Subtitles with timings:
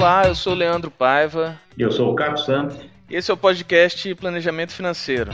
[0.00, 1.60] Olá, eu sou o Leandro Paiva.
[1.76, 2.78] E eu sou o Caco Santos.
[3.10, 5.32] Esse é o podcast Planejamento Financeiro.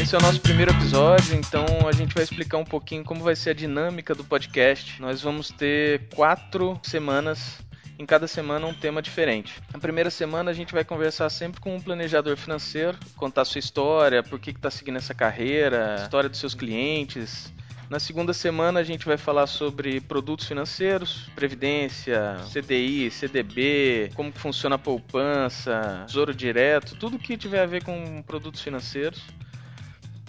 [0.00, 3.36] Esse é o nosso primeiro episódio, então a gente vai explicar um pouquinho como vai
[3.36, 4.98] ser a dinâmica do podcast.
[4.98, 7.58] Nós vamos ter quatro semanas
[7.98, 9.60] em cada semana um tema diferente.
[9.70, 14.22] Na primeira semana a gente vai conversar sempre com um planejador financeiro, contar sua história,
[14.22, 17.52] por que está seguindo essa carreira, história dos seus clientes,
[17.90, 24.74] na segunda semana a gente vai falar sobre produtos financeiros, previdência, CDI, CDB, como funciona
[24.74, 29.22] a poupança, tesouro direto, tudo que tiver a ver com produtos financeiros.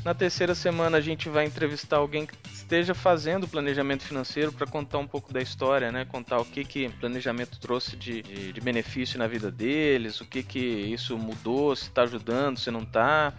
[0.05, 4.99] Na terceira semana a gente vai entrevistar alguém que esteja fazendo planejamento financeiro para contar
[4.99, 6.05] um pouco da história, né?
[6.05, 10.41] Contar o que que planejamento trouxe de, de, de benefício na vida deles, o que
[10.41, 13.33] que isso mudou, se está ajudando, se não está.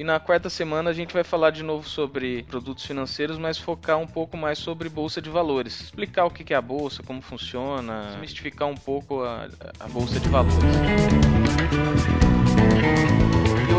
[0.00, 3.98] E na quarta semana a gente vai falar de novo sobre produtos financeiros, mas focar
[3.98, 5.78] um pouco mais sobre bolsa de valores.
[5.78, 9.46] Explicar o que é a bolsa, como funciona, desmistificar um pouco a,
[9.78, 10.56] a bolsa de valores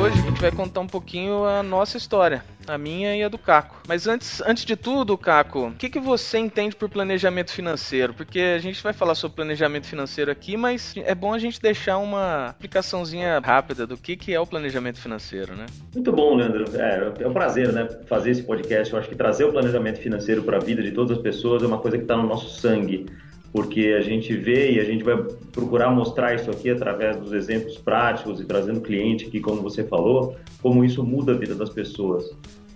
[0.02, 3.38] hoje a gente vai contar um pouquinho a nossa história, a minha e a do
[3.38, 3.84] Caco.
[3.88, 8.12] Mas antes, antes de tudo, Caco, o que, que você entende por planejamento financeiro?
[8.12, 12.00] Porque a gente vai falar sobre planejamento financeiro aqui, mas é bom a gente deixar
[12.00, 15.68] uma aplicaçãozinha rápida do que, que é o planejamento financeiro, né?
[15.94, 16.66] Muito bom, Leandro.
[16.76, 18.92] É, é um prazer, né, fazer esse podcast.
[18.92, 21.68] Eu acho que trazer o planejamento financeiro para a vida de todas as pessoas é
[21.68, 23.06] uma coisa que está no nosso sangue
[23.52, 25.18] porque a gente vê e a gente vai
[25.52, 30.36] procurar mostrar isso aqui através dos exemplos práticos e trazendo cliente aqui, como você falou,
[30.62, 32.34] como isso muda a vida das pessoas.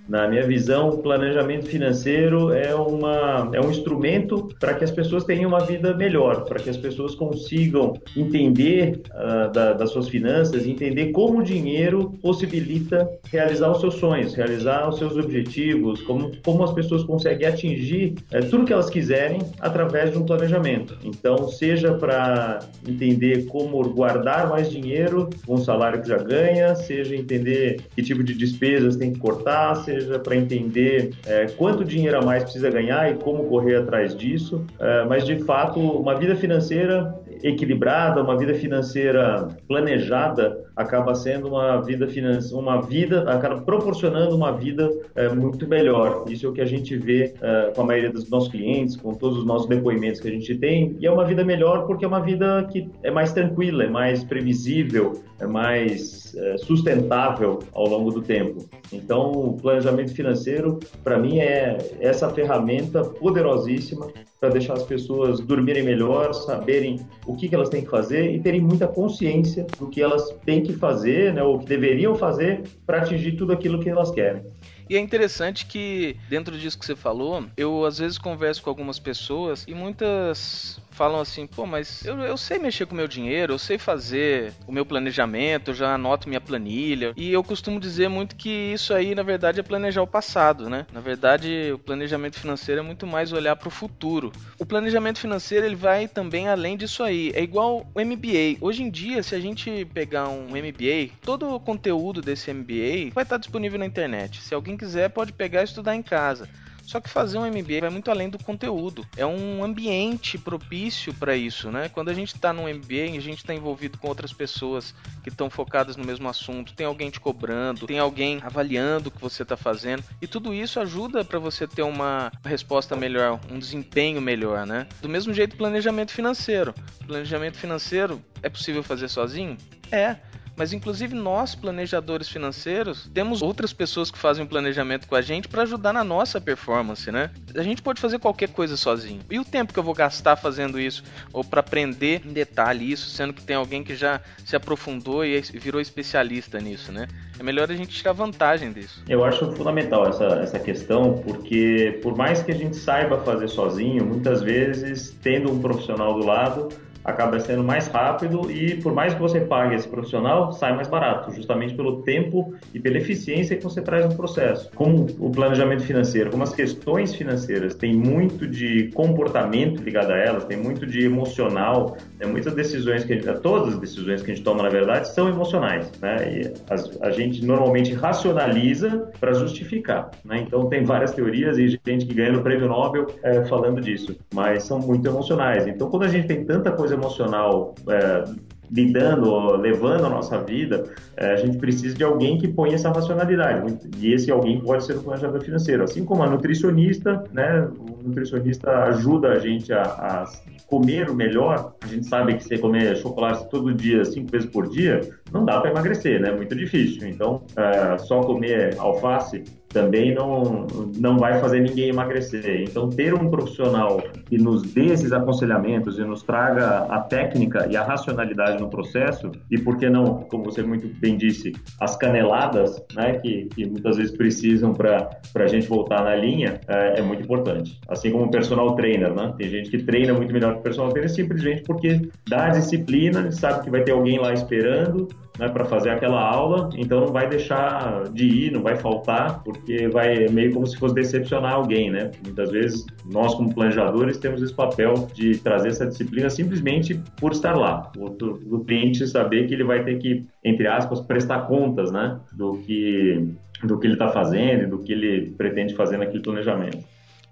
[0.07, 5.23] Na minha visão, o planejamento financeiro é, uma, é um instrumento para que as pessoas
[5.23, 10.67] tenham uma vida melhor, para que as pessoas consigam entender uh, da, das suas finanças,
[10.67, 16.63] entender como o dinheiro possibilita realizar os seus sonhos, realizar os seus objetivos, como, como
[16.63, 20.95] as pessoas conseguem atingir uh, tudo que elas quiserem através de um planejamento.
[21.03, 27.15] Então, seja para entender como guardar mais dinheiro com o salário que já ganha, seja
[27.15, 32.17] entender que tipo de despesas tem que cortar, seja seja para entender é, quanto dinheiro
[32.17, 36.35] a mais precisa ganhar e como correr atrás disso, é, mas de fato uma vida
[36.35, 37.13] financeira
[37.43, 44.51] equilibrada, uma vida financeira planejada acaba sendo uma vida financeira, uma vida acaba proporcionando uma
[44.51, 46.25] vida é, muito melhor.
[46.27, 49.13] Isso é o que a gente vê é, com a maioria dos nossos clientes, com
[49.13, 52.07] todos os nossos depoimentos que a gente tem, e é uma vida melhor porque é
[52.07, 58.11] uma vida que é mais tranquila, é mais previsível, é mais é, sustentável ao longo
[58.11, 58.65] do tempo.
[58.91, 64.07] Então, o planejamento financeiro, para mim, é essa ferramenta poderosíssima
[64.39, 68.39] para deixar as pessoas dormirem melhor, saberem o que, que elas têm que fazer e
[68.39, 72.99] terem muita consciência do que elas têm que fazer, né, ou que deveriam fazer para
[72.99, 74.43] atingir tudo aquilo que elas querem.
[74.89, 78.99] E é interessante que, dentro disso que você falou, eu às vezes converso com algumas
[78.99, 83.53] pessoas e muitas falam assim, pô, mas eu, eu sei mexer com o meu dinheiro,
[83.53, 87.13] eu sei fazer o meu planejamento, eu já anoto minha planilha.
[87.17, 90.87] E eu costumo dizer muito que isso aí, na verdade, é planejar o passado, né?
[90.93, 94.31] Na verdade, o planejamento financeiro é muito mais olhar para o futuro.
[94.57, 97.31] O planejamento financeiro, ele vai também além disso aí.
[97.35, 98.57] É igual o MBA.
[98.61, 103.23] Hoje em dia, se a gente pegar um MBA, todo o conteúdo desse MBA vai
[103.23, 104.41] estar disponível na internet.
[104.41, 106.47] Se alguém quiser, pode pegar e estudar em casa.
[106.85, 109.05] Só que fazer um MBA vai muito além do conteúdo.
[109.17, 111.89] É um ambiente propício para isso, né?
[111.89, 114.93] Quando a gente está num MBA, a gente está envolvido com outras pessoas
[115.23, 116.73] que estão focadas no mesmo assunto.
[116.73, 120.03] Tem alguém te cobrando, tem alguém avaliando o que você está fazendo.
[120.21, 124.87] E tudo isso ajuda para você ter uma resposta melhor, um desempenho melhor, né?
[125.01, 126.73] Do mesmo jeito, planejamento financeiro.
[127.05, 129.57] Planejamento financeiro é possível fazer sozinho?
[129.91, 130.17] É
[130.55, 135.47] mas inclusive nós, planejadores financeiros, temos outras pessoas que fazem o planejamento com a gente
[135.47, 137.31] para ajudar na nossa performance, né?
[137.55, 139.21] A gente pode fazer qualquer coisa sozinho.
[139.29, 143.09] E o tempo que eu vou gastar fazendo isso ou para aprender em detalhe isso,
[143.09, 147.07] sendo que tem alguém que já se aprofundou e virou especialista nisso, né?
[147.37, 149.03] É melhor a gente tirar vantagem disso.
[149.07, 154.05] Eu acho fundamental essa, essa questão, porque por mais que a gente saiba fazer sozinho,
[154.05, 156.69] muitas vezes, tendo um profissional do lado,
[157.05, 161.31] acaba sendo mais rápido e por mais que você pague esse profissional, sai mais barato,
[161.31, 164.69] justamente pelo tempo e pela eficiência que você traz no processo.
[164.75, 170.45] Como o planejamento financeiro, como as questões financeiras têm muito de comportamento ligado a elas,
[170.45, 174.35] tem muito de emocional, tem muitas decisões que a gente, todas as decisões que a
[174.35, 176.15] gente toma na verdade são emocionais, né?
[176.31, 180.43] E as, a gente normalmente racionaliza para justificar, né?
[180.45, 184.63] Então tem várias teorias e gente que ganha no prêmio Nobel é, falando disso, mas
[184.63, 185.67] são muito emocionais.
[185.67, 188.23] Então quando a gente tem tanta coisa emocional é,
[188.71, 190.83] lidando, levando a nossa vida,
[191.15, 193.77] é, a gente precisa de alguém que ponha essa racionalidade.
[193.99, 195.83] E esse alguém pode ser o planejador financeiro.
[195.83, 197.67] Assim como a nutricionista, né?
[197.77, 200.25] O nutricionista ajuda a gente a, a
[200.67, 201.73] comer o melhor.
[201.81, 205.01] A gente sabe que você comer chocolate todo dia, cinco vezes por dia,
[205.31, 206.31] não dá para emagrecer, né?
[206.31, 207.07] Muito difícil.
[207.07, 209.43] Então, é, só comer alface
[209.75, 210.65] também não,
[210.97, 212.61] não vai fazer ninguém emagrecer.
[212.61, 217.75] Então, ter um profissional que nos dê esses aconselhamentos e nos traga a técnica e
[217.75, 221.51] a racionalidade no processo, e por que não, como você muito bem disse,
[221.81, 226.99] as caneladas, né, que, que muitas vezes precisam para a gente voltar na linha, é,
[226.99, 227.77] é, muito importante.
[227.89, 229.33] Assim como o personal trainer, né?
[229.37, 233.65] Tem gente que treina muito melhor que o personal trainer simplesmente porque dá disciplina, sabe
[233.65, 238.03] que vai ter alguém lá esperando, né, para fazer aquela aula, então não vai deixar
[238.11, 242.11] de ir, não vai faltar, porque vai meio como se fosse decepcionar alguém, né?
[242.23, 247.55] Muitas vezes nós como planejadores temos esse papel de trazer essa disciplina simplesmente por estar
[247.55, 252.57] lá, o, cliente saber que ele vai ter que, entre aspas, prestar contas, né, do
[252.59, 253.33] que
[253.63, 256.83] do que ele está fazendo e do que ele pretende fazer naquele planejamento.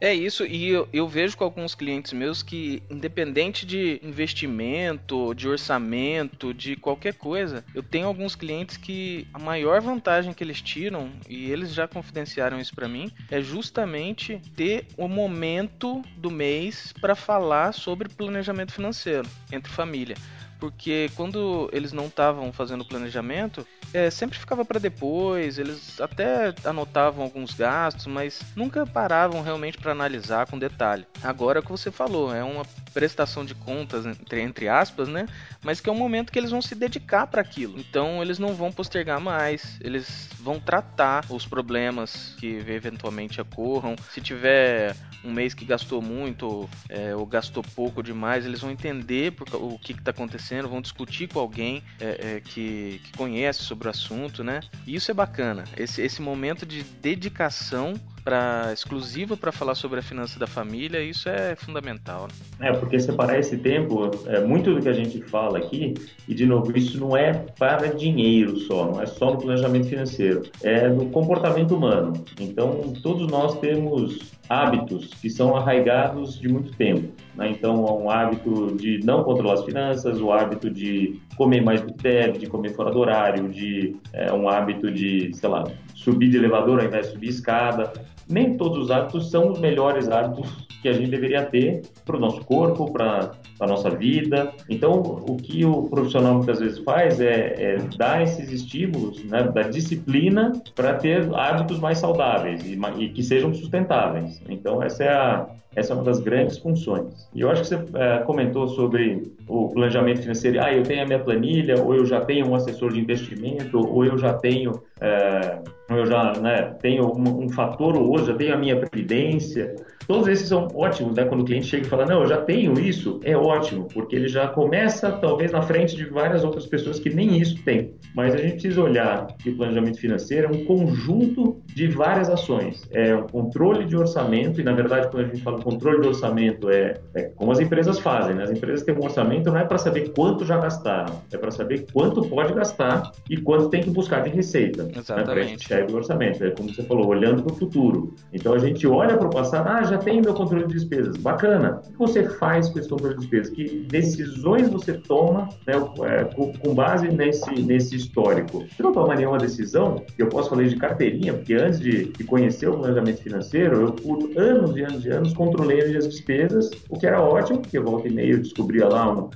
[0.04, 5.48] É isso, e eu, eu, vejo com alguns clientes meus que, independente de investimento, de
[5.48, 11.10] orçamento, de qualquer coisa, eu tenho alguns clientes que a maior vantagem que eles tiram,
[11.30, 17.16] e eles já confidenciaram isso para mim, é justamente ter o momento do mês para
[17.16, 20.18] falar sobre planejamento financeiro entre família
[20.63, 27.21] porque quando eles não estavam fazendo planejamento, é, sempre ficava para depois, eles até anotavam
[27.21, 31.06] alguns gastos, mas nunca paravam realmente para analisar com detalhe.
[31.21, 32.63] Agora, o que você falou, é uma
[32.94, 35.27] prestação de contas, entre, entre aspas, né?
[35.62, 37.77] Mas que é um momento que eles vão se dedicar para aquilo.
[37.77, 43.98] Então, eles não vão postergar mais, eles vão tratar os problemas que eventualmente ocorram.
[44.12, 49.33] Se tiver um mês que gastou muito é, ou gastou pouco demais, eles vão entender
[49.54, 53.92] o que está acontecendo, vão discutir com alguém é, é, que, que conhece sobre o
[53.92, 54.62] assunto, né?
[54.86, 55.64] E isso é bacana.
[55.76, 61.30] Esse, esse momento de dedicação para exclusivo para falar sobre a finança da família, isso
[61.30, 62.28] é fundamental.
[62.60, 62.70] Né?
[62.70, 65.94] É, porque separar esse tempo, é muito do que a gente fala aqui,
[66.28, 70.44] e de novo, isso não é para dinheiro só, não é só no planejamento financeiro,
[70.62, 72.14] é no comportamento humano.
[72.40, 77.14] Então, todos nós temos hábitos que são arraigados de muito tempo.
[77.36, 77.50] Né?
[77.50, 82.04] Então, um hábito de não controlar as finanças, o hábito de comer mais do que
[82.04, 85.64] deve, de comer fora do horário, de é, um hábito de, sei lá,
[85.96, 87.92] subir de elevador ao invés de subir escada.
[88.30, 92.20] Nem todos os hábitos são os melhores hábitos que a gente deveria ter para o
[92.20, 94.52] nosso corpo, para a nossa vida.
[94.70, 99.62] Então, o que o profissional muitas vezes faz é, é dar esses estímulos, né, da
[99.62, 104.42] disciplina para ter hábitos mais saudáveis e, e, que sejam sustentáveis.
[104.50, 107.30] Então, essa é a, essa é uma das grandes funções.
[107.34, 110.62] E eu acho que você é, comentou sobre o planejamento financeiro.
[110.62, 114.06] Ah, eu tenho a minha planilha, ou eu já tenho um assessor de investimento, ou
[114.06, 114.72] eu já tenho,
[115.02, 115.60] é,
[115.90, 119.75] eu já né, tenho um, um fator ou outro, já tenho a minha previdência.
[120.08, 121.24] Todos esses são ótimos, né?
[121.25, 124.28] Quando o cliente chega e fala, não, eu já tenho isso, é ótimo, porque ele
[124.28, 127.94] já começa, talvez, na frente de várias outras pessoas que nem isso tem.
[128.14, 132.84] Mas a gente precisa olhar que o planejamento financeiro é um conjunto de várias ações.
[132.92, 136.69] É um controle de orçamento, e na verdade, quando a gente fala controle de orçamento,
[136.69, 138.44] é, é como as empresas fazem, né?
[138.44, 141.86] As empresas têm um orçamento não é para saber quanto já gastaram, é para saber
[141.92, 144.89] quanto pode gastar e quanto tem que buscar de receita.
[144.95, 145.71] Exatamente.
[145.71, 145.83] Né?
[145.83, 146.44] Para o orçamento.
[146.44, 148.14] É como você falou, olhando para o futuro.
[148.31, 151.18] Então a gente olha para o passado, ah, já tem meu controle de despesas.
[151.18, 151.81] Bacana.
[151.88, 153.49] O que você faz com esse controle de despesas?
[153.54, 155.73] Que decisões você toma né,
[156.04, 158.66] é, com base nesse, nesse histórico?
[158.69, 162.68] Você não toma nenhuma decisão, eu posso falar de carteirinha, porque antes de, de conhecer
[162.68, 166.98] o planejamento financeiro, eu por anos e anos e anos controlei as minhas despesas, o
[166.98, 169.30] que era ótimo, porque eu volta e meio descobria lá um,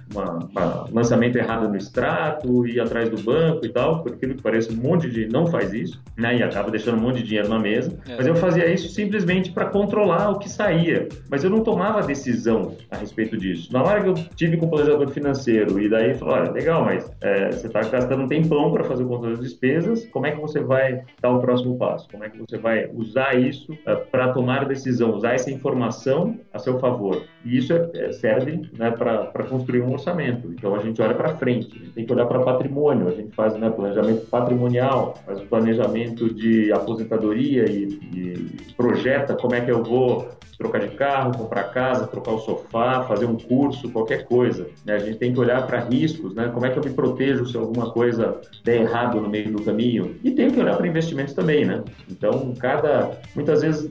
[0.92, 4.76] lançamento errado no extrato, ir atrás do banco e tal, por aquilo que parece um
[4.76, 6.38] monte de não faz isso, né?
[6.38, 7.98] E acaba deixando um monte de dinheiro na mesa.
[8.08, 8.16] É.
[8.18, 11.08] Mas eu fazia isso simplesmente para controlar o que saía.
[11.30, 13.72] Mas eu não tomava decisão a respeito disso.
[13.72, 17.10] Na hora que eu tive com o planejador financeiro e daí falou, olha, legal, mas
[17.22, 20.42] é, você está gastando um tempão para fazer o controle das despesas, como é que
[20.42, 22.08] você vai dar o próximo passo?
[22.10, 26.07] Como é que você vai usar isso é, para tomar decisão, usar essa informação
[26.54, 27.22] a seu favor?
[27.48, 30.51] E isso é, é serve né, para construir um orçamento.
[30.51, 33.34] Então a gente olha para frente, a gente tem que olhar para patrimônio, a gente
[33.34, 39.82] faz né, planejamento patrimonial, faz planejamento de aposentadoria e, e projeta como é que eu
[39.82, 40.27] vou
[40.58, 44.68] trocar de carro, comprar casa, trocar o sofá, fazer um curso, qualquer coisa.
[44.84, 44.96] Né?
[44.96, 46.50] A gente tem que olhar para riscos, né?
[46.51, 50.16] Como é que eu me protejo se alguma coisa der errado no meio do caminho?
[50.24, 51.84] E tem que olhar para investimentos também, né?
[52.10, 53.89] Então, cada, muitas vezes,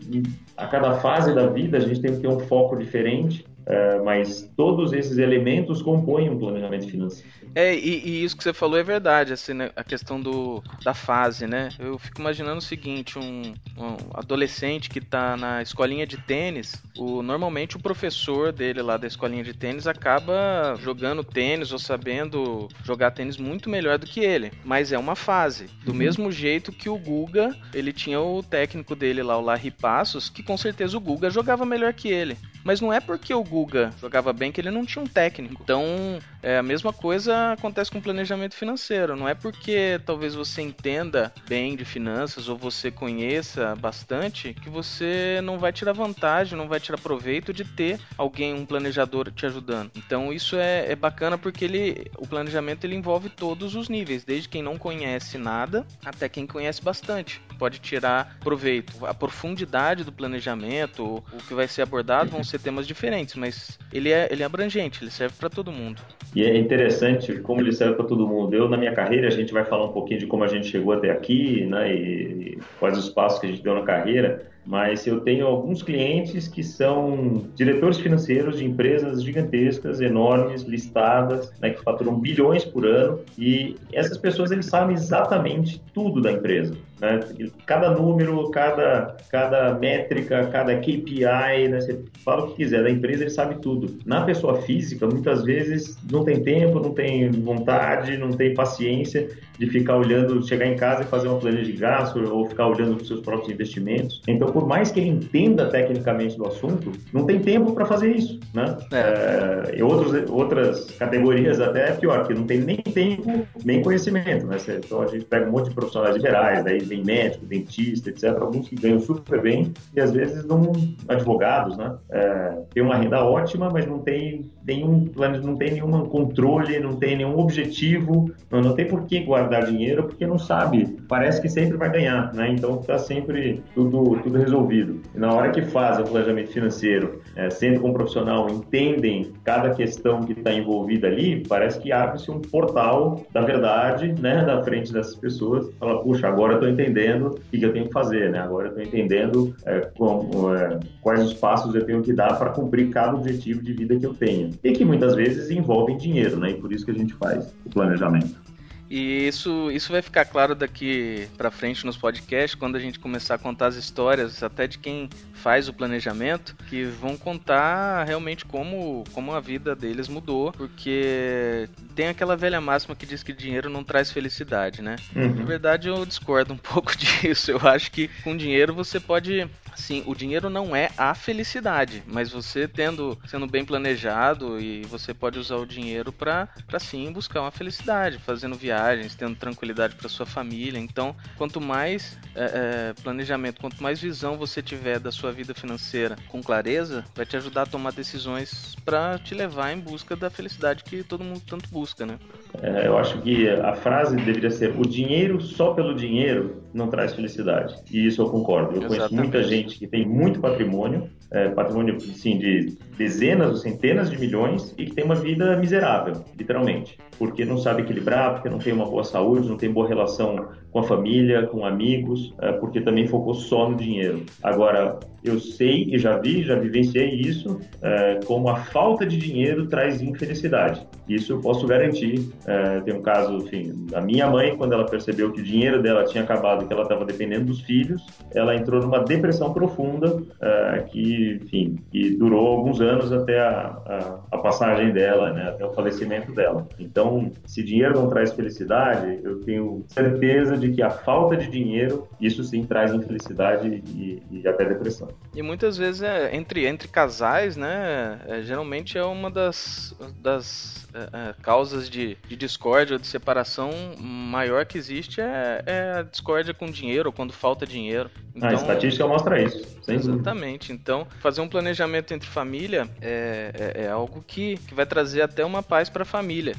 [0.56, 4.48] a cada fase da vida, a gente tem que ter um foco diferente é, mas
[4.56, 7.28] todos esses elementos compõem um planejamento financeiro.
[7.52, 9.70] É, e, e, isso que você falou é verdade, assim, né?
[9.74, 11.70] a questão do, da fase, né?
[11.78, 17.22] Eu fico imaginando o seguinte, um, um adolescente que está na escolinha de tênis, o,
[17.22, 23.10] normalmente o professor dele lá da escolinha de tênis acaba jogando tênis ou sabendo jogar
[23.10, 25.66] tênis muito melhor do que ele, mas é uma fase.
[25.82, 25.96] Do uhum.
[25.98, 30.42] mesmo jeito que o Guga, ele tinha o técnico dele lá, o Larry Passos, que
[30.42, 32.36] com certeza o Guga jogava melhor que ele.
[32.62, 33.55] Mas não é porque o Guga
[34.00, 35.62] jogava bem que ele não tinha um técnico.
[35.62, 39.16] Então, é a mesma coisa acontece com planejamento financeiro.
[39.16, 45.40] Não é porque talvez você entenda bem de finanças ou você conheça bastante que você
[45.42, 49.90] não vai tirar vantagem, não vai tirar proveito de ter alguém, um planejador te ajudando.
[49.96, 54.48] Então, isso é, é bacana porque ele, o planejamento ele envolve todos os níveis, desde
[54.48, 57.40] quem não conhece nada até quem conhece bastante.
[57.58, 59.06] Pode tirar proveito.
[59.06, 63.45] A profundidade do planejamento, o que vai ser abordado vão ser temas diferentes, mas
[63.92, 66.00] ele é, ele é abrangente, ele serve para todo mundo.
[66.34, 68.54] E é interessante como ele serve para todo mundo.
[68.54, 70.92] Eu, na minha carreira, a gente vai falar um pouquinho de como a gente chegou
[70.92, 75.06] até aqui, né, e, e quais os passos que a gente deu na carreira mas
[75.06, 81.82] eu tenho alguns clientes que são diretores financeiros de empresas gigantescas, enormes, listadas, né, que
[81.82, 86.74] faturam bilhões por ano, e essas pessoas eles sabem exatamente tudo da empresa.
[87.00, 87.20] Né?
[87.66, 91.80] Cada número, cada, cada métrica, cada KPI, né?
[91.80, 93.98] você fala o que quiser da empresa, ele sabe tudo.
[94.04, 99.66] Na pessoa física, muitas vezes não tem tempo, não tem vontade, não tem paciência de
[99.68, 103.06] ficar olhando, chegar em casa e fazer uma planilha de gasto ou ficar olhando os
[103.06, 104.20] seus próprios investimentos.
[104.26, 108.38] Então, por mais que ele entenda tecnicamente do assunto, não tem tempo para fazer isso,
[108.54, 108.76] né?
[108.92, 108.96] É.
[108.96, 114.46] É, e outros, outras categorias até é pior, que não tem nem tempo nem conhecimento,
[114.46, 114.56] né?
[114.84, 118.36] Então, a gente pega um monte de profissionais liberais, daí vem médico, dentista, etc.
[118.40, 120.72] Alguns que ganham super bem e às vezes não
[121.08, 121.96] advogados, né?
[122.10, 125.08] É, tem uma renda ótima, mas não tem nenhum
[125.42, 130.04] não tem nenhum controle, não tem nenhum objetivo, não, não tem por que guardar dinheiro
[130.04, 132.50] porque não sabe, parece que sempre vai ganhar, né?
[132.50, 135.00] Então está sempre tudo, tudo resolvido.
[135.14, 139.70] E na hora que fazem o planejamento financeiro, é, sendo com um profissional, entendem cada
[139.70, 144.92] questão que está envolvida ali, parece que abre-se um portal da verdade, né, na frente
[144.92, 145.70] dessas pessoas.
[145.78, 148.40] Fala, puxa, agora eu estou entendendo o que eu tenho que fazer, né?
[148.40, 152.50] Agora eu estou entendendo é, como, é, quais os passos eu tenho que dar para
[152.50, 156.50] cumprir cada objetivo de vida que eu tenho e que muitas vezes envolvem dinheiro, né?
[156.50, 158.45] E por isso que a gente faz o planejamento.
[158.88, 163.34] E isso, isso vai ficar claro daqui para frente nos podcasts, quando a gente começar
[163.34, 169.04] a contar as histórias, até de quem faz o planejamento, que vão contar realmente como,
[169.12, 173.84] como a vida deles mudou, porque tem aquela velha máxima que diz que dinheiro não
[173.84, 174.96] traz felicidade, né?
[175.14, 175.34] Uhum.
[175.34, 177.50] Na verdade, eu discordo um pouco disso.
[177.50, 182.30] Eu acho que com dinheiro você pode Sim, o dinheiro não é a felicidade, mas
[182.30, 186.48] você tendo sendo bem planejado e você pode usar o dinheiro para
[186.80, 190.78] sim buscar uma felicidade, fazendo viagens, tendo tranquilidade para sua família.
[190.78, 196.16] Então, quanto mais é, é, planejamento, quanto mais visão você tiver da sua vida financeira
[196.28, 200.84] com clareza, vai te ajudar a tomar decisões para te levar em busca da felicidade
[200.84, 202.18] que todo mundo tanto busca, né?
[202.62, 207.14] É, eu acho que a frase deveria ser: o dinheiro só pelo dinheiro não traz
[207.14, 207.74] felicidade.
[207.90, 208.76] E isso eu concordo.
[208.76, 208.98] Eu Exatamente.
[208.98, 214.18] conheço muita gente que tem muito patrimônio, é, patrimônio sim, de dezenas ou centenas de
[214.18, 218.72] milhões e que tem uma vida miserável, literalmente, porque não sabe equilibrar, porque não tem
[218.72, 223.06] uma boa saúde, não tem boa relação com a família, com amigos, é, porque também
[223.06, 224.24] focou só no dinheiro.
[224.42, 229.66] Agora, eu sei e já vi, já vivenciei isso, é, como a falta de dinheiro
[229.66, 230.86] traz infelicidade.
[231.08, 232.28] Isso eu posso garantir.
[232.46, 236.04] É, tem um caso, enfim, da minha mãe, quando ela percebeu que o dinheiro dela
[236.04, 241.40] tinha acabado, que ela estava dependendo dos filhos, ela entrou numa depressão profunda é, que,
[241.42, 246.32] enfim, que durou alguns anos até a, a, a passagem dela, né, até o falecimento
[246.32, 246.66] dela.
[246.78, 252.08] Então, se dinheiro não traz felicidade, eu tenho certeza de que a falta de dinheiro,
[252.20, 255.08] isso sim traz infelicidade e, e até depressão.
[255.34, 261.34] E muitas vezes é, entre, entre casais, né, é, geralmente é uma das, das é
[261.42, 266.66] causas de, de discórdia ou de separação maior que existe é, é a discórdia com
[266.66, 268.10] dinheiro, ou quando falta dinheiro.
[268.34, 269.58] Então, a estatística mostra isso.
[269.88, 270.68] exatamente.
[270.68, 270.82] Dúvida.
[270.82, 275.44] Então, fazer um planejamento entre família é, é, é algo que, que vai trazer até
[275.44, 276.54] uma paz para a família.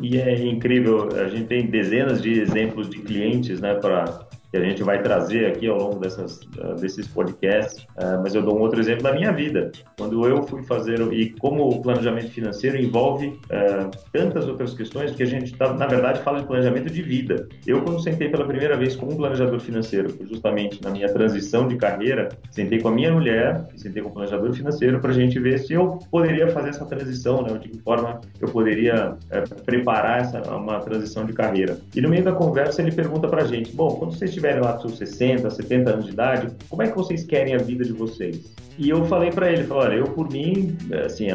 [0.00, 4.60] E é incrível, a gente tem dezenas de exemplos de clientes, né, para que a
[4.60, 8.60] gente vai trazer aqui ao longo dessas, uh, desses podcasts, uh, mas eu dou um
[8.60, 9.70] outro exemplo da minha vida.
[9.98, 15.22] Quando eu fui fazer, e como o planejamento financeiro envolve uh, tantas outras questões, que
[15.22, 17.48] a gente, tá, na verdade, fala de planejamento de vida.
[17.66, 21.76] Eu, quando sentei pela primeira vez como um planejador financeiro, justamente na minha transição de
[21.76, 25.58] carreira, sentei com a minha mulher, sentei com o planejador financeiro, para a gente ver
[25.58, 29.16] se eu poderia fazer essa transição, né, de que forma eu poderia
[29.64, 31.78] preparar essa, uma transição de carreira.
[31.94, 34.74] E no meio da conversa, ele pergunta para a gente: bom, quando vocês estiverem lá
[34.74, 37.92] com seus 60, 70 anos de idade, como é que vocês querem a vida de
[37.92, 38.54] vocês?
[38.78, 41.28] E eu falei para ele, falei, olha, eu por mim, assim,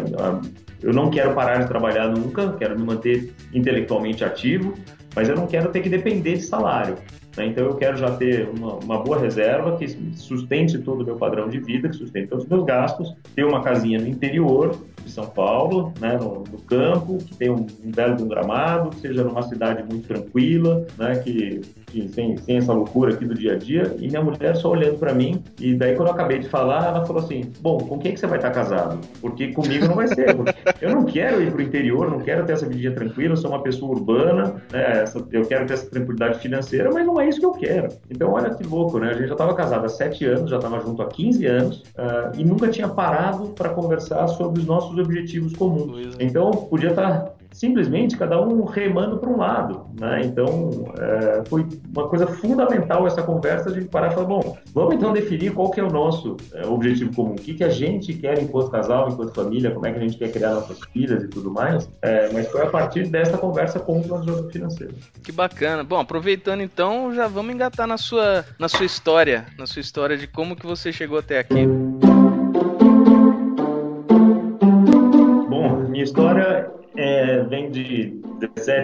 [0.81, 4.73] eu não quero parar de trabalhar nunca, quero me manter intelectualmente ativo,
[5.15, 6.95] mas eu não quero ter que depender de salário.
[7.35, 7.47] Né?
[7.47, 11.49] Então eu quero já ter uma, uma, boa reserva que sustente todo o meu padrão
[11.49, 15.25] de vida, que sustente todos os meus gastos, ter uma casinha no interior de São
[15.25, 19.83] Paulo, né, no, no campo, que tenha um, um belo gramado, que seja numa cidade
[19.83, 21.61] muito tranquila, né, que
[22.09, 25.13] sem, sem essa loucura aqui do dia a dia, e minha mulher só olhando para
[25.13, 28.19] mim, e daí quando eu acabei de falar, ela falou assim, bom, com quem que
[28.19, 28.99] você vai estar casado?
[29.19, 30.35] Porque comigo não vai ser,
[30.81, 33.63] eu não quero ir pro interior, não quero ter essa vida tranquila, eu sou uma
[33.63, 37.45] pessoa urbana, né, essa, eu quero ter essa tranquilidade financeira, mas não é isso que
[37.45, 37.89] eu quero.
[38.09, 40.79] Então olha que louco, né, a gente já estava casado há sete anos, já estava
[40.79, 45.55] junto há 15 anos, uh, e nunca tinha parado para conversar sobre os nossos objetivos
[45.55, 46.15] comuns.
[46.19, 46.23] É.
[46.23, 50.21] Então podia estar simplesmente cada um remando para um lado, né?
[50.23, 55.13] Então é, foi uma coisa fundamental essa conversa de parar e falar, bom, vamos então
[55.13, 58.41] definir qual que é o nosso é, objetivo comum, o que que a gente quer
[58.41, 61.51] enquanto casal, enquanto família, como é que a gente quer criar nossas filhas e tudo
[61.51, 61.89] mais.
[62.01, 64.95] É, mas foi a partir dessa conversa com o planejador financeiro.
[65.23, 65.83] Que bacana.
[65.83, 70.27] Bom, aproveitando então, já vamos engatar na sua na sua história, na sua história de
[70.27, 71.67] como que você chegou até aqui.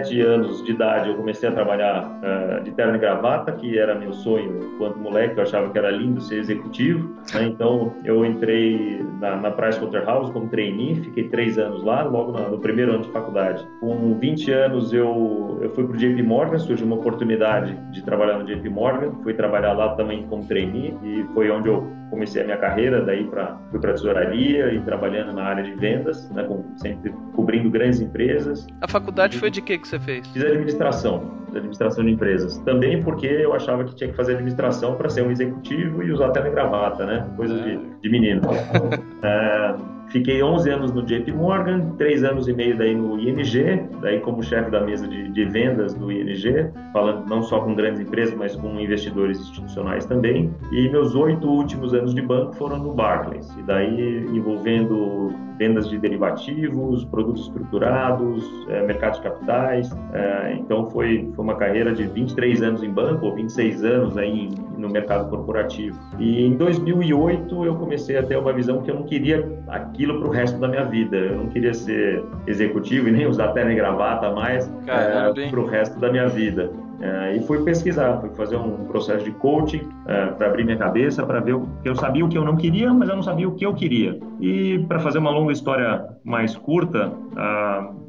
[0.08, 3.94] 17 anos de idade, eu comecei a trabalhar uh, de terno e gravata, que era
[3.94, 7.08] meu sonho enquanto moleque, eu achava que era lindo ser executivo.
[7.34, 7.44] Né?
[7.44, 12.58] Então, eu entrei na, na Pricewaterhouse como trainee, fiquei três anos lá, logo no, no,
[12.58, 13.66] primeiro ano de faculdade.
[13.80, 18.38] Com 20 anos, eu, eu fui para o JP Morgan, surgiu uma oportunidade de trabalhar
[18.38, 22.44] no JP Morgan, fui trabalhar lá também como trainee, e foi onde eu comecei a
[22.44, 26.64] minha carreira, daí pra, fui para tesouraria e trabalhando na área de vendas, né, com,
[26.76, 28.66] sempre cobrindo grandes empresas.
[28.80, 30.26] A faculdade foi de que que você fez?
[30.28, 32.58] Fiz administração, administração de empresas.
[32.58, 36.26] Também porque eu achava que tinha que fazer administração para ser um executivo e usar
[36.26, 37.26] até gravata, né?
[37.36, 37.80] Coisa de, é.
[38.02, 38.42] de menino.
[39.22, 39.74] é,
[40.10, 44.42] Fiquei 11 anos no JP Morgan, 3 anos e meio daí no ING, daí como
[44.42, 48.56] chefe da mesa de, de, vendas do ING, falando não só com grandes empresas, mas
[48.56, 50.50] com investidores institucionais também.
[50.72, 55.98] E meus oito últimos anos de banco foram no Barclays, e daí envolvendo vendas de
[55.98, 59.90] derivativos, produtos estruturados, é, mercado de capitais.
[60.14, 64.48] É, então foi, foi uma carreira de 23 anos em banco, ou 26 anos aí
[64.78, 65.98] no mercado corporativo.
[66.18, 70.28] E em 2008 eu comecei a ter uma visão que eu não queria aquilo para
[70.28, 71.16] o resto da minha vida.
[71.16, 75.66] Eu não queria ser executivo e nem usar terno e gravata mais é, para o
[75.66, 76.70] resto da minha vida.
[77.00, 81.24] É, e fui pesquisar, fui fazer um processo de coaching é, para abrir minha cabeça,
[81.24, 83.48] para ver o que eu sabia o que eu não queria, mas eu não sabia
[83.48, 84.18] o que eu queria.
[84.40, 87.12] E para fazer uma longa história mais curta,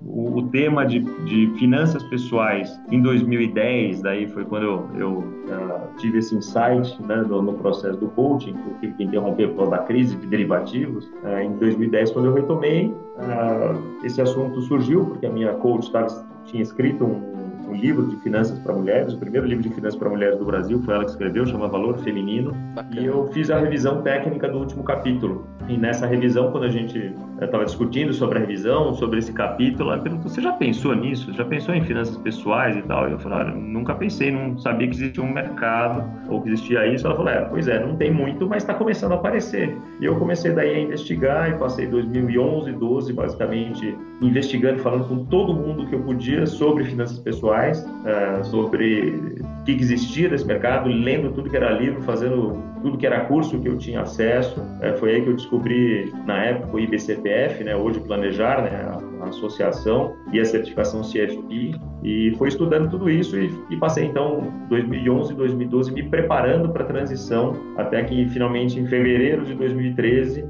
[0.05, 5.97] o, o, tema de, de, finanças pessoais em 2010, daí foi quando eu, eu uh,
[5.97, 9.71] tive esse insight né, no, processo do coaching, que eu tive que interromper por causa
[9.71, 11.05] da crise de derivativos.
[11.23, 16.25] Uh, em 2010, quando eu retomei, uh, esse assunto surgiu, porque a minha coach tava,
[16.45, 20.09] tinha escrito um um livro de finanças para mulheres, o primeiro livro de finanças para
[20.09, 22.51] mulheres do Brasil, foi ela que escreveu, chama Valor Feminino.
[22.73, 22.99] Bacana.
[22.99, 25.47] E eu fiz a revisão técnica do último capítulo.
[25.67, 30.01] E nessa revisão, quando a gente estava discutindo sobre a revisão, sobre esse capítulo, ela
[30.01, 31.31] perguntou: você já pensou nisso?
[31.33, 33.07] Já pensou em finanças pessoais e tal?
[33.07, 36.87] E eu falei: ah, nunca pensei, não sabia que existia um mercado ou que existia
[36.87, 37.05] isso.
[37.05, 39.77] Ela falou: é, pois é, não tem muito, mas está começando a aparecer.
[40.01, 45.53] E eu comecei daí a investigar e passei 2011, 12 basicamente investigando, falando com todo
[45.53, 51.31] mundo que eu podia sobre finanças pessoais, uh, sobre o que existia nesse mercado, lendo
[51.31, 54.59] tudo que era livro, fazendo tudo que era curso que eu tinha acesso.
[54.59, 59.25] Uh, foi aí que eu descobri, na época, o IBCPF, né, hoje Planejar, né, a,
[59.25, 64.41] a associação, e a certificação CFP, e foi estudando tudo isso e, e passei então
[64.69, 70.47] 2011, 2012 me preparando para a transição, até que finalmente em fevereiro de 2013 uh,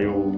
[0.00, 0.32] eu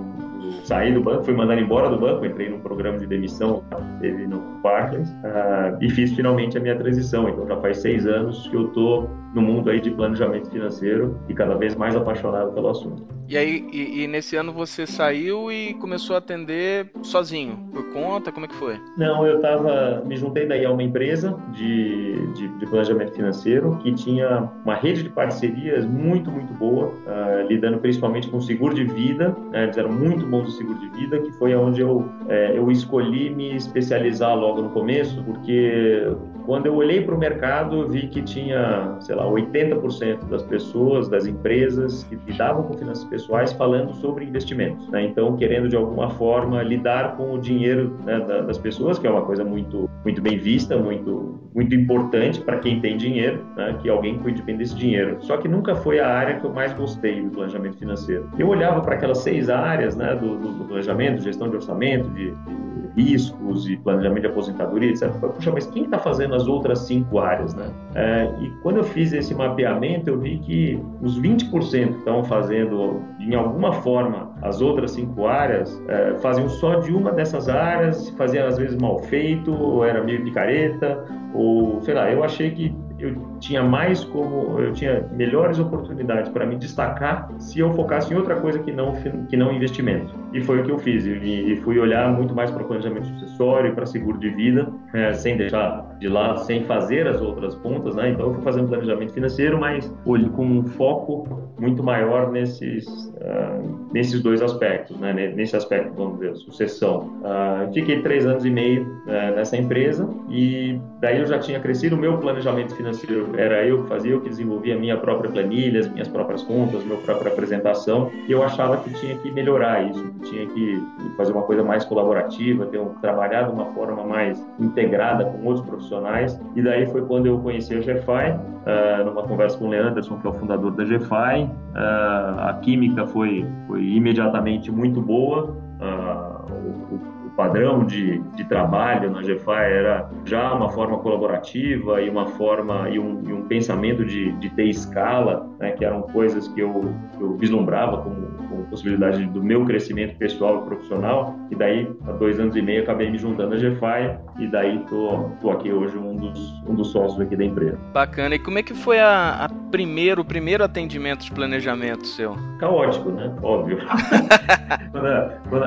[0.65, 3.63] saí do banco, fui mandado embora do banco, entrei num programa de demissão,
[4.01, 7.29] teve no Barclays, uh, e fiz finalmente a minha transição.
[7.29, 11.35] Então já faz seis anos que eu estou no mundo aí de planejamento financeiro e
[11.35, 13.07] cada vez mais apaixonado pelo assunto.
[13.33, 18.31] E aí, e, e, nesse ano você saiu e começou a atender sozinho, por conta?
[18.31, 18.79] Como é que foi?
[18.99, 23.91] Não, eu tava, me juntei daí a uma empresa de, de, de planejamento financeiro que
[23.95, 29.35] tinha uma rede de parcerias muito, muito boa, uh, lidando principalmente com seguro de vida,
[29.51, 29.63] né?
[29.63, 33.31] eles eram muito bons de seguro de vida, que foi onde eu, é, eu escolhi
[33.31, 36.07] me especializar logo no começo, porque
[36.45, 41.25] quando eu olhei para o mercado, vi que tinha, sei lá, 80% das pessoas, das
[41.25, 43.22] empresas que lidavam com finanças pessoais
[43.53, 44.89] falando sobre investimentos.
[44.89, 45.05] Né?
[45.05, 49.23] Então, querendo de alguma forma lidar com o dinheiro né, das pessoas, que é uma
[49.23, 53.77] coisa muito, muito bem vista, muito, muito importante para quem tem dinheiro, né?
[53.81, 55.19] que alguém cuide bem desse dinheiro.
[55.21, 58.29] Só que nunca foi a área que eu mais gostei do planejamento financeiro.
[58.39, 62.82] Eu olhava para aquelas seis áreas né, do, do, planejamento, gestão de orçamento, de, de
[62.97, 65.11] riscos e planejamento de aposentadoria, etc.
[65.13, 67.67] Puxa, mas quem está fazendo as outras cinco áreas, né?
[67.95, 73.03] É, e quando eu fiz esse mapeamento, eu vi que os 20% que estão fazendo,
[73.21, 78.47] em alguma forma, as outras cinco áreas, é, faziam só de uma dessas áreas, faziam
[78.47, 83.17] às vezes mal feito, ou era meio picareta, ou sei lá, eu achei que eu
[83.41, 88.37] tinha mais como eu tinha melhores oportunidades para me destacar se eu focasse em outra
[88.37, 88.93] coisa que não
[89.29, 92.65] que não investimento e foi o que eu fiz e, fui olhar muito mais para
[92.65, 97.55] planejamento sucessório para seguro de vida é, sem deixar de lado sem fazer as outras
[97.57, 98.11] pontas né?
[98.11, 103.91] Então eu fui fazendo planejamento financeiro mas olho com um foco muito maior nesses uh,
[103.93, 105.13] nesses dois aspectos né?
[105.13, 107.21] Nesse aspecto vamos dizer sucessão.
[107.23, 111.97] Uh, fiquei três anos e meio uh, nessa empresa e daí eu já tinha crescido
[111.97, 115.81] o meu planejamento financeiro era eu que fazia, eu que desenvolvia a minha própria planilha,
[115.81, 120.13] as minhas próprias contas, minha própria apresentação, e eu achava que tinha que melhorar isso,
[120.23, 120.83] tinha que
[121.17, 125.67] fazer uma coisa mais colaborativa, ter um, trabalhar de uma forma mais integrada com outros
[125.67, 130.19] profissionais, e daí foi quando eu conheci a GFI, uh, numa conversa com o Leanderson,
[130.19, 136.53] que é o fundador da GFI, uh, a química foi, foi imediatamente muito boa, uh,
[136.53, 142.89] o, padrão de, de trabalho na GFI era já uma forma colaborativa e uma forma
[142.91, 146.93] e um, e um pensamento de, de ter escala, né, que eram coisas que eu,
[147.21, 151.37] eu vislumbrava como, como, possibilidade do meu crescimento pessoal e profissional.
[151.51, 155.31] E daí, há dois anos e meio, acabei me juntando à GFI e daí tô,
[155.41, 157.79] tô aqui hoje um dos, um dos sócios aqui da empresa.
[157.93, 158.35] Bacana.
[158.35, 162.37] E como é que foi a, a primeiro, o primeiro atendimento de planejamento seu?
[162.59, 163.35] Caótico, né?
[163.43, 163.79] Óbvio.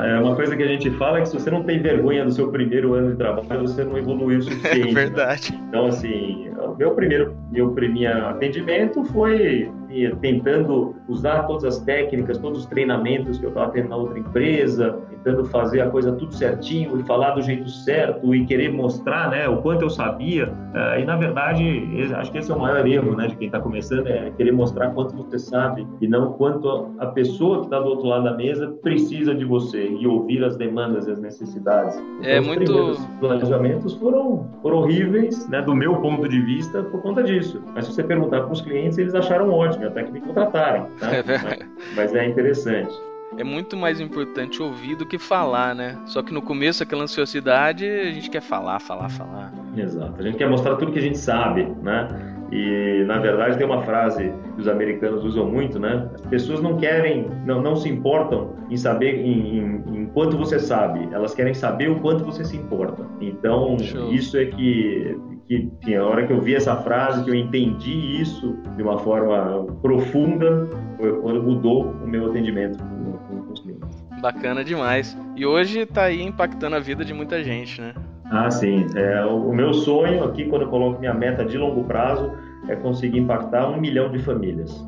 [0.06, 2.32] é uma coisa que a gente fala é que se você não tem vergonha do
[2.32, 4.90] seu primeiro ano de trabalho, você não evoluiu o suficiente.
[4.90, 5.52] É verdade.
[5.52, 5.66] Né?
[5.70, 9.72] Então, assim, meu primeiro meu primeiro atendimento foi
[10.22, 15.00] tentando usar todas as técnicas, todos os treinamentos que eu estava tendo na outra empresa,
[15.10, 19.48] tentando fazer a coisa tudo certinho e falar do jeito certo e querer mostrar né,
[19.48, 20.48] o quanto eu sabia.
[20.48, 23.60] Uh, e, na verdade, acho que esse é o maior erro né, de quem está
[23.60, 27.88] começando, é querer mostrar quanto você sabe e não quanto a pessoa que está do
[27.88, 31.96] outro lado da mesa precisa de você e ouvir as demandas e as necessidades.
[31.96, 32.76] Então, é muito...
[32.76, 37.62] Os planejamentos foram, foram horríveis, né, do meu ponto de vista, por conta disso.
[37.74, 40.90] Mas se você perguntar para os clientes, eles acharam ótimo, até que me contrataram.
[41.00, 41.08] Tá?
[41.26, 42.94] mas, mas é interessante
[43.38, 45.98] é muito mais importante ouvir do que falar, né?
[46.06, 49.54] Só que no começo, aquela ansiosidade, a gente quer falar, falar, falar.
[49.76, 50.14] Exato.
[50.18, 52.08] A gente quer mostrar tudo que a gente sabe, né?
[52.52, 56.08] E na verdade tem uma frase que os americanos usam muito, né?
[56.14, 60.60] As pessoas não querem, não, não se importam em saber em, em, em quanto você
[60.60, 63.04] sabe, elas querem saber o quanto você se importa.
[63.20, 64.14] Então Show.
[64.14, 68.22] isso é que que enfim, a hora que eu vi essa frase, que eu entendi
[68.22, 74.04] isso de uma forma profunda, foi quando mudou o meu atendimento com, os clientes.
[74.22, 75.18] Bacana demais.
[75.36, 77.94] E hoje está aí impactando a vida de muita gente, né?
[78.26, 78.88] Ah, sim.
[78.96, 82.32] É, o, meu sonho aqui, quando eu coloco minha meta de longo prazo,
[82.68, 84.84] é conseguir impactar um milhão de famílias.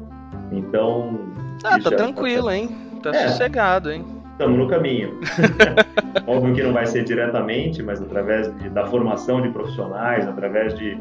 [0.52, 1.20] Então.
[1.64, 2.76] Ah, tá é tranquilo, hein?
[3.04, 4.04] Tá é, sossegado, hein?
[4.38, 5.20] Estamos no caminho.
[6.28, 10.96] Óbvio que não vai ser diretamente, mas através de, da formação de profissionais, através de,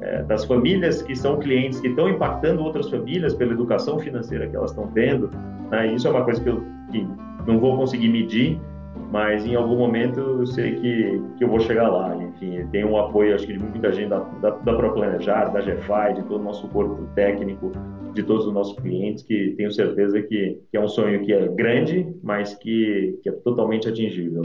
[0.00, 4.56] é, das famílias que são clientes que estão impactando outras famílias pela educação financeira que
[4.56, 5.30] elas estão tendo.
[5.70, 5.94] Né?
[5.94, 7.06] Isso é uma coisa que eu que
[7.46, 8.60] não vou conseguir medir,
[9.12, 12.16] mas em algum momento eu sei que, que eu vou chegar lá.
[12.16, 16.14] Enfim, tem um apoio, acho que de muita gente da, da, da ProPlanejar, da GFI,
[16.16, 17.70] de todo o nosso corpo técnico,
[18.14, 21.48] de todos os nossos clientes, que tenho certeza que, que é um sonho que é
[21.48, 24.42] grande, mas que, que é totalmente atingível.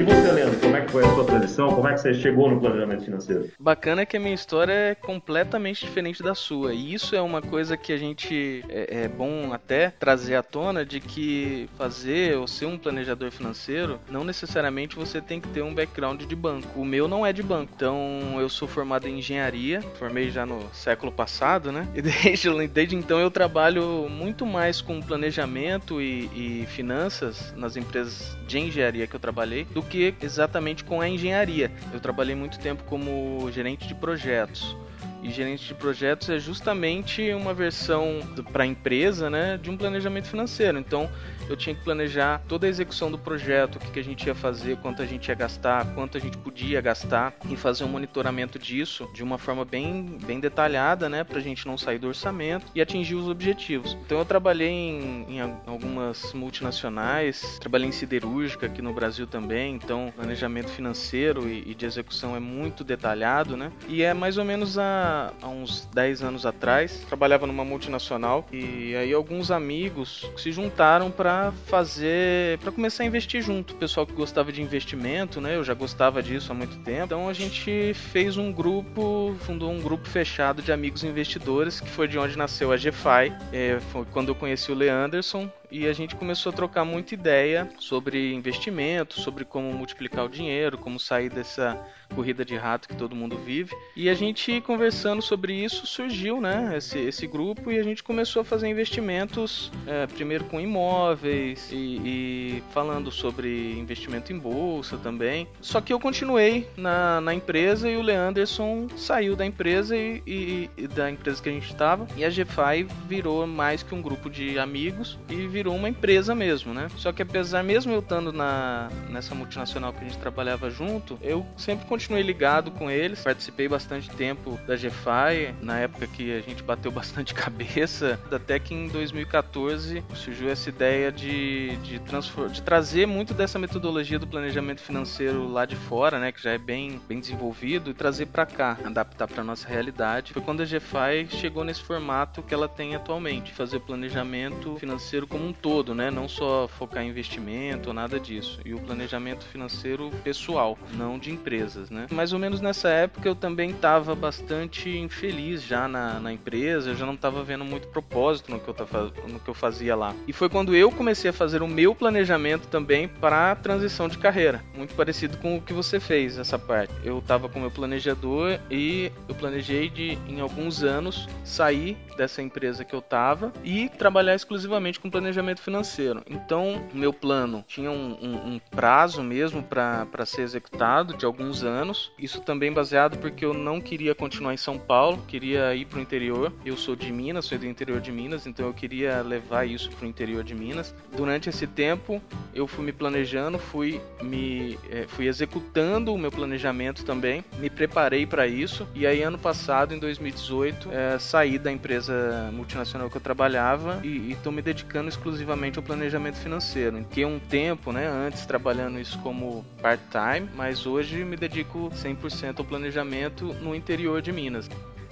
[0.00, 1.68] E você, Leandro, como é que foi a sua transição?
[1.74, 3.50] Como é que você chegou no planejamento financeiro?
[3.60, 6.72] Bacana que a minha história é completamente diferente da sua.
[6.72, 10.86] E isso é uma coisa que a gente é, é bom até trazer à tona
[10.86, 15.74] de que fazer ou ser um planejador financeiro, não necessariamente você tem que ter um
[15.74, 16.80] background de banco.
[16.80, 17.70] O meu não é de banco.
[17.76, 21.86] Então eu sou formado em engenharia, formei já no século passado, né?
[21.94, 28.34] E desde, desde então eu trabalho muito mais com planejamento e, e finanças nas empresas
[28.46, 31.70] de engenharia que eu trabalhei do que exatamente com a engenharia.
[31.92, 34.76] Eu trabalhei muito tempo como gerente de projetos.
[35.22, 38.20] E gerente de projetos é justamente uma versão
[38.52, 40.78] para a empresa né, de um planejamento financeiro.
[40.78, 41.10] Então,
[41.50, 44.34] eu tinha que planejar toda a execução do projeto, o que, que a gente ia
[44.34, 48.58] fazer, quanto a gente ia gastar, quanto a gente podia gastar e fazer um monitoramento
[48.58, 52.66] disso de uma forma bem, bem detalhada, né, para a gente não sair do orçamento
[52.72, 53.98] e atingir os objetivos.
[54.06, 60.12] Então eu trabalhei em, em algumas multinacionais, trabalhei em siderúrgica aqui no Brasil também, então
[60.14, 63.72] planejamento financeiro e, e de execução é muito detalhado, né?
[63.88, 68.94] E é mais ou menos há, há uns 10 anos atrás, trabalhava numa multinacional e
[68.94, 73.74] aí alguns amigos se juntaram para fazer, para começar a investir junto.
[73.74, 75.56] O pessoal que gostava de investimento, né?
[75.56, 77.04] Eu já gostava disso há muito tempo.
[77.04, 82.08] Então a gente fez um grupo, fundou um grupo fechado de amigos investidores, que foi
[82.08, 83.32] de onde nasceu a GFI.
[83.52, 87.68] É, foi quando eu conheci o Leanderson e a gente começou a trocar muita ideia
[87.78, 91.78] sobre investimento, sobre como multiplicar o dinheiro, como sair dessa
[92.14, 93.74] corrida de rato que todo mundo vive.
[93.94, 98.42] E a gente conversando sobre isso surgiu, né, esse, esse grupo e a gente começou
[98.42, 105.46] a fazer investimentos é, primeiro com imóveis e, e, falando sobre investimento em bolsa também.
[105.60, 110.70] Só que eu continuei na, na empresa e o Leanderson saiu da empresa e, e,
[110.76, 114.28] e da empresa que a gente estava e a GFI virou mais que um grupo
[114.28, 116.88] de amigos e virou uma empresa mesmo, né?
[116.96, 121.46] Só que apesar mesmo eu estando na nessa multinacional que a gente trabalhava junto, eu
[121.56, 126.62] sempre continuei ligado com eles, participei bastante tempo da GFI, na época que a gente
[126.62, 133.34] bateu bastante cabeça, até que em 2014 surgiu essa ideia de, de, de trazer muito
[133.34, 137.90] dessa metodologia do planejamento financeiro lá de fora, né, que já é bem, bem desenvolvido,
[137.90, 140.32] e trazer para cá, adaptar para nossa realidade.
[140.32, 145.26] Foi quando a GFI chegou nesse formato que ela tem atualmente, fazer o planejamento financeiro
[145.26, 149.44] como um todo, né, não só focar em investimento ou nada disso, e o planejamento
[149.44, 152.06] financeiro pessoal, não de empresas né?
[152.10, 156.96] Mais ou menos nessa época eu também estava bastante infeliz já na, na empresa, eu
[156.96, 160.14] já não estava vendo muito propósito no que, eu tava, no que eu fazia lá.
[160.26, 164.18] E foi quando eu comecei a fazer o meu planejamento também para a transição de
[164.18, 166.92] carreira, muito parecido com o que você fez essa parte.
[167.04, 172.84] Eu estava com meu planejador e eu planejei de em alguns anos sair dessa empresa
[172.84, 176.22] que eu estava e trabalhar exclusivamente com planejamento financeiro.
[176.28, 182.12] Então, meu plano tinha um, um, um prazo mesmo para ser executado de alguns anos.
[182.18, 186.02] Isso também baseado porque eu não queria continuar em São Paulo, queria ir para o
[186.02, 186.52] interior.
[186.62, 190.04] Eu sou de Minas, sou do interior de Minas, então eu queria levar isso para
[190.04, 190.94] o interior de Minas.
[191.16, 192.20] Durante esse tempo,
[192.54, 198.26] eu fui me planejando, fui me é, fui executando o meu planejamento também, me preparei
[198.26, 198.86] para isso.
[198.94, 202.09] E aí ano passado, em 2018, é, saí da empresa
[202.52, 207.04] multinacional que eu trabalhava e estou me dedicando exclusivamente ao planejamento financeiro.
[207.10, 212.64] Que um tempo, né, antes trabalhando isso como part-time, mas hoje me dedico 100% ao
[212.64, 214.68] planejamento no interior de Minas.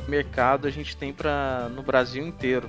[0.07, 2.69] Mercado a gente tem para no Brasil inteiro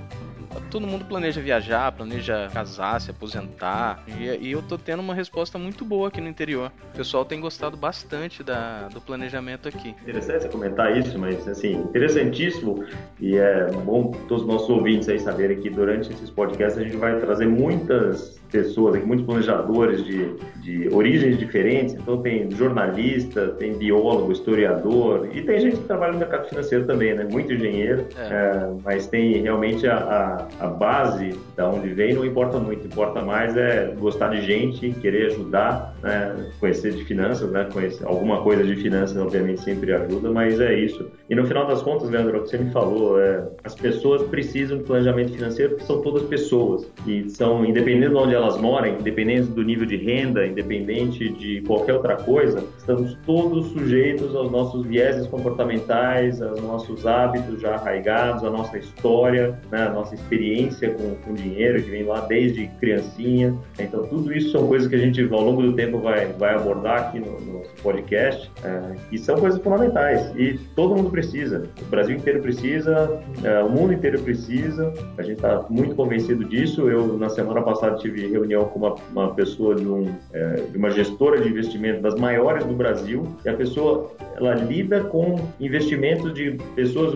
[0.70, 4.02] todo mundo planeja viajar, planeja casar, se aposentar.
[4.06, 6.72] E, e, eu tô tendo uma resposta muito boa aqui no interior.
[6.94, 9.94] O pessoal tem gostado bastante da, do planejamento aqui.
[10.02, 12.84] Interessante você comentar isso, mas assim, interessantíssimo.
[13.20, 16.96] E é bom todos os nossos ouvintes aí saberem que durante esses podcasts a gente
[16.96, 21.94] vai trazer muitas pessoas aqui, muitos planejadores de, de origens diferentes.
[21.94, 27.14] Então tem jornalista, tem biólogo, historiador e tem gente que trabalha no mercado financeiro também,
[27.14, 27.26] né?
[27.30, 28.22] Muito engenheiro, é.
[28.22, 32.86] É, mas tem realmente a, a, a, base da onde vem não importa muito.
[32.86, 36.50] Importa mais é gostar de gente, querer ajudar, né?
[36.58, 37.68] conhecer de finanças, né?
[37.72, 41.10] Conhecer alguma coisa de finanças, obviamente sempre ajuda, mas é isso.
[41.28, 44.78] E no final das contas, Leandro, o que você me falou, é, as pessoas precisam
[44.78, 49.48] de planejamento financeiro porque são todas pessoas e são independente de onde elas moram, independente
[49.48, 55.26] do nível de renda, independente de qualquer outra coisa, estamos todos sujeitos aos nossos vieses
[55.26, 61.34] comportamentais, aos nossos hábitos já arraigados, à nossa história, né, a nossa experiência com, com
[61.34, 63.54] dinheiro, que vem lá desde criancinha.
[63.78, 67.08] Então, tudo isso são coisas que a gente, ao longo do tempo, vai, vai abordar
[67.08, 70.32] aqui no, no podcast, é, e são coisas fundamentais.
[70.36, 75.36] E todo mundo precisa, o Brasil inteiro precisa, é, o mundo inteiro precisa, a gente
[75.36, 76.88] está muito convencido disso.
[76.88, 80.90] Eu, na semana passada, tive reunião com uma, uma pessoa de, um, é, de uma
[80.90, 84.10] gestora de investimento das maiores do Brasil, e a pessoa
[84.40, 87.14] ela lida com investimentos de pessoas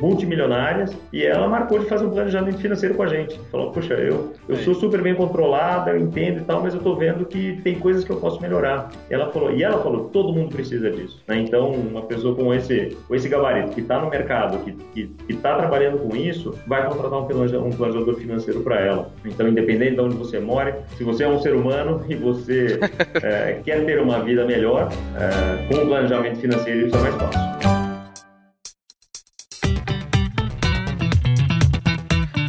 [0.00, 3.38] multimilionárias e ela marcou de fazer um planejamento financeiro com a gente.
[3.50, 6.96] Falou, poxa, eu, eu sou super bem controlada, eu entendo e tal, mas eu estou
[6.96, 8.90] vendo que tem coisas que eu posso melhorar.
[9.10, 11.22] E ela falou, e ela falou, todo mundo precisa disso.
[11.28, 11.38] Né?
[11.38, 14.58] Então, uma pessoa com esse, com esse gabarito, que está no mercado,
[14.92, 19.10] que está trabalhando com isso, vai contratar um planejador, um planejador financeiro para ela.
[19.24, 22.78] Então, independente de onde você mora, se você é um ser humano e você
[23.22, 27.54] é, quer ter uma vida melhor, é, com um planejamento financeiro isso é mais fácil.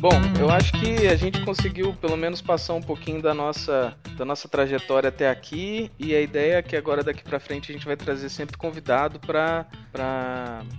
[0.05, 4.23] Bom, eu acho que a gente conseguiu pelo menos passar um pouquinho da nossa, da
[4.23, 7.87] nossa trajetória até aqui e a ideia é que agora daqui para frente a gente
[7.87, 9.65] vai trazer sempre convidado para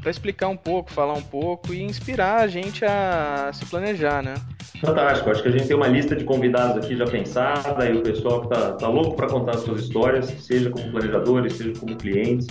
[0.07, 4.35] explicar um pouco, falar um pouco e inspirar a gente a se planejar, né?
[4.81, 8.03] Fantástico, acho que a gente tem uma lista de convidados aqui já pensada e o
[8.03, 11.97] pessoal que tá, tá louco para contar as suas histórias, seja como planejadores, seja como
[11.97, 12.47] clientes.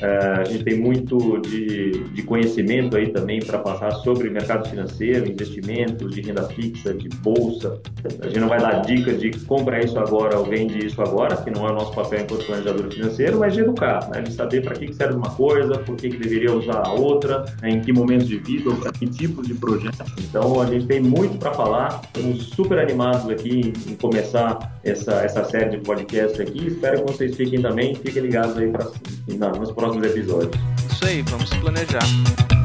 [0.00, 5.30] É, a gente tem muito de, de conhecimento aí também para passar sobre mercado financeiro,
[5.30, 7.80] investimentos, de renda fixa, de bolsa.
[8.20, 11.50] A gente não vai dar dicas de compra isso agora ou vende isso agora, que
[11.50, 14.22] não é o nosso papel enquanto planejador financeiro, mas de educar, né?
[14.22, 17.70] de saber para que, serve uma coisa, por que, que deveria usar a outra, né?
[17.70, 20.04] em que momentos de vida, ou para que tipo de projeto.
[20.18, 25.44] Então a gente tem muito para falar, estamos super animados aqui em começar essa, essa
[25.44, 26.66] série de podcast aqui.
[26.66, 28.90] Espero que vocês fiquem também, fiquem ligados aí para
[29.58, 30.62] nos próximos episódios.
[30.90, 32.63] Isso aí, vamos planejar.